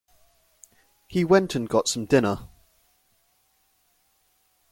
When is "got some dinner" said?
1.69-2.47